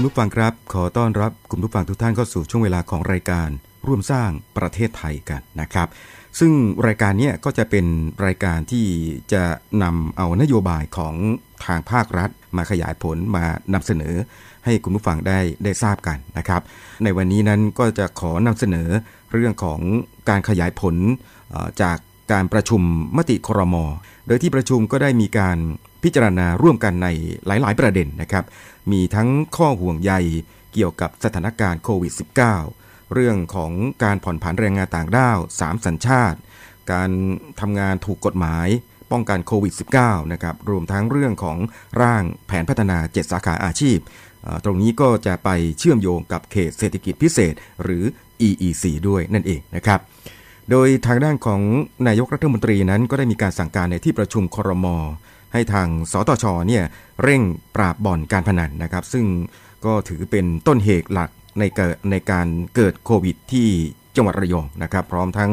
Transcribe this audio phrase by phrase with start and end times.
[0.00, 3.48] คุณผู้ฟังครับ ขอต้อนรับคุณผู้ฟังทุกท่านเข้าสู่ช่วงเวลาของรายการ
[3.86, 5.88] ร่วมสร้างประเทศไทยกันนะครับ
[6.38, 6.52] ซึ่ง
[6.86, 7.86] รายการนี้ก็จะเป็น
[8.26, 8.86] รายการที่
[9.32, 9.42] จะ
[9.82, 11.14] นำเอานโยบายของ
[11.66, 13.44] ทางภาครัฐ มาขยายผลมา
[13.74, 14.14] นำเสนอ
[14.64, 16.62] ให้คุณผู้ฟังได้ได้ทราบกันนะครับ
[17.04, 18.88] ในวันนี้นั้นก็จะขอนำเสนอ
[19.32, 19.80] เรื่องของ
[20.28, 20.94] การขยายผล
[21.82, 21.98] จาก
[22.32, 22.82] การประชุม
[23.16, 23.76] มติครม
[24.26, 25.58] โดยที่ประชุมก็ได้มีการ
[26.02, 27.08] พิจารณาร่วมกันใน
[27.46, 28.44] หลาย ๆ ประเด็นนะครับ
[28.92, 30.12] มีทั้งข้อห่วงใย
[30.72, 32.12] เกี่ยวกับสถานการณ์โควิด
[32.62, 33.72] -19 เรื่องของ
[34.04, 36.38] การผ่อนผันแรงงานต่างด้าว 3 สัญชาติ
[36.92, 37.10] การ
[37.60, 38.68] ทำงานถูกกฎหมาย
[39.12, 41.58] ป้องกันโควิด -19 นะครับ รวมทั้งเรื่องของ
[42.02, 43.98] ร่างแผนพัฒนา 7 สาขาอาชีพ
[44.64, 48.04] ตรงนี้ก็จะไปเชื่อมโยงกับเขตเศรษฐกิจพิเศษ หรือ
[48.48, 50.00] EEC ด้วยนั่นเองนะครับ
[50.70, 51.60] โดยทางด้านของ
[52.06, 54.86] นายกรัฐมนตรีนั้นก็ได้มีการสั่งการในที่ประชุมครม
[55.52, 56.84] ให้ทางสตชเนี่ย
[57.22, 57.42] เร่ง
[57.76, 59.26] ปราบบ่อนการพนันนะครับ ซึ่ง
[59.84, 63.68] ก็ถือเป็นต้นเหตุหลักในเกิดในการเกิดโควิดที่
[64.16, 65.50] จังหวัดระยองนะครับ พร้อมทั้ง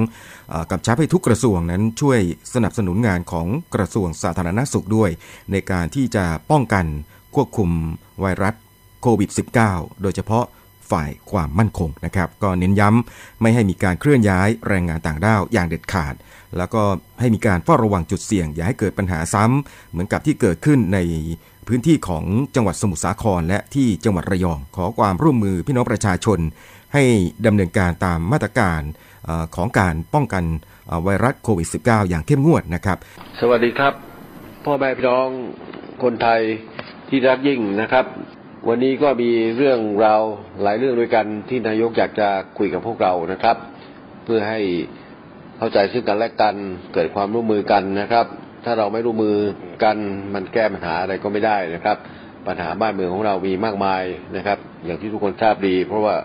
[0.72, 2.20] กับชับให้ทุกกระทรวงนั้นช่วย
[2.54, 5.10] สนับสนุนงานของกระทรวงสาธารณสุขด้วย
[5.52, 6.86] ในการที่จะป้องกัน
[7.36, 7.70] ควบคุม
[8.22, 8.56] ไวรัส
[9.02, 9.30] โควิด
[9.66, 10.46] -19 โดยเฉพาะ
[10.92, 16.14] ฝ่ายความมั่นคงนะครับ ก็เน้นย้ำไม่ให้มีการเคลื่อนย้ายแรงงานต่างด้าวอย่างเด็ดขาด
[16.58, 16.84] แล้วก็
[17.20, 21.00] ให้มีการเฝ้าระวังจุดเสี่ยง อย่าให้เกิดปัญหาซ้ำเหมือนกับที่เกิดขึ้นใน
[21.68, 22.24] พื้นที่ของ
[22.56, 26.40] จังหวัดสมุทรสาคร และที่จังหวัดระยองขอความร่วมมือพี่น้องประชาชน
[26.94, 27.04] ให้
[27.46, 28.82] ดำเนินการตามมาตรการ
[29.56, 30.44] ของการป้องกัน
[31.04, 32.98] ไวรัสโควิด -19 อย่างเข้มงวดนะครับ
[33.40, 33.94] สวัสดีครับ
[34.66, 35.30] พ่อแม่พี่น้อง
[36.04, 36.42] คนไทย
[37.08, 38.06] ที่รักยิ่งนะครับ
[38.70, 40.22] วันนี้ก็มีเรื่องราว
[40.64, 42.28] หลายเรื่องด้วยกันที่นายกอยากจะ
[42.58, 43.58] คุยกับพวกเรานะครับ
[44.26, 44.60] เพื่อให้
[45.58, 46.56] เข้าใจซึ่งกันและกัน
[46.94, 48.26] เกิดความร่วมมือกันนะครับ
[48.66, 49.38] ถ้าเราไม่ร่วมมือ
[49.84, 49.98] กัน
[50.34, 51.98] มันแก้ปัญหาอะไรก็ไม่ได้นะครับ
[52.48, 54.04] ปัญหาบ้านเมืองของเรามีมากมาย
[54.38, 56.16] นะครับ อย่างที่ทุกคนทราบดี เพราะว่า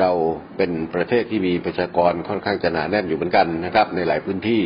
[0.00, 0.10] เรา
[0.56, 4.62] เป็นประเทศที่มีประชากรค่อนข้างจะหนาแน่นอยู่เหมือนกันนะครับ ในหลายพื้นที่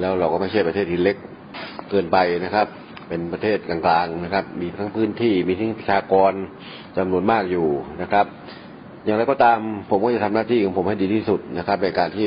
[0.00, 1.16] แล้วเราก็ไม่ใช่ประเทศที่เล็ก
[1.90, 2.66] เกินไปนะครับ
[3.10, 6.32] เป็นประเทศกลางๆนะครับ มีทั้งพื้นที่มีทั้งประชากร
[6.96, 7.68] จำนวนมากอยู่
[8.02, 8.26] นะครับ
[9.04, 9.58] อย่างไรก็ตาม
[9.90, 12.26] ผมก็จะทำหน้าที่ของผมให้ดีที่สุดนะครับ ในการที่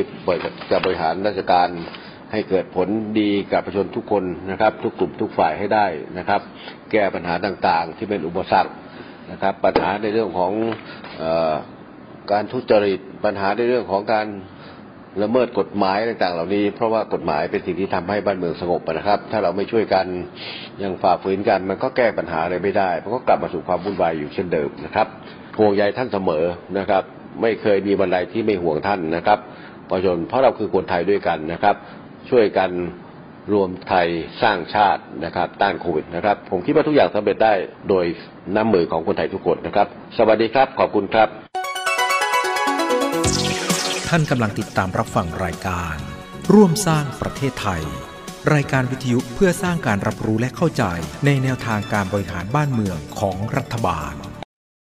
[0.72, 1.70] จะบริหารราชการ
[2.32, 2.88] ให้เกิดผล
[3.20, 5.86] ดีกับประชาชนทุกคนนะครับ ทุกกลุ่มทุกฝ่ายให้ได้
[6.18, 6.42] นะครับ
[6.92, 8.74] แก้ปัญหาต่างๆ ที่เป็นอุปสรรค
[9.32, 10.52] นะครับ ปัญหาในเรื่องของ
[11.22, 11.24] อ
[12.32, 14.28] การทุจริตปัญหาในเรื่องของการ
[15.22, 20.06] ละเมิดกฎหมายต่างๆ เหล่านี้ เพราะว่ากฎหมายเป็นสิ่งที่ทำให้บ้านเมืองสงบนะครับ ถ้าเราไม่ช่วยกัน
[20.84, 25.08] ยังฝ่าฝืนกัน มันก็แก้ปัญหาอะไรไม่ได้มันก็กลับมาสู่ความวุ่นวายอยู่เช่นเดิมนะครับ
[25.60, 26.46] ห่วงใยท่านเสมอ
[26.78, 27.04] นะครับ
[27.42, 29.40] ไม่เคยมีบันไดที่ไม่ห่วงท่านนะครับ
[29.90, 31.76] ประชาชนเพราะเราคือคนไทยด้วยกันนะครับ
[32.30, 32.70] ช่วยกัน
[33.54, 34.08] รวมไทย
[34.42, 37.54] สร้างชาตินะครับ ต้านโควิดนะครับ ผมคิดว่าทุกอย่างสำเร็จได้
[37.90, 38.06] โดย
[38.56, 39.88] น้ำมือของคนไทยทุกคนนะครับ
[40.18, 41.53] สวัสดีครับ ขอบคุณครับ
[44.16, 45.96] ท่านกำลังติดตามรับฟังรายการ
[46.54, 47.84] ร่วมสร้างประเทศไทย
[48.54, 50.84] รายการวิทยุเพื่อสร้างการรับรู้และเข้าใจ
[51.26, 54.14] ในแนวทางการบริหารบ้านเมืองของรัฐบาล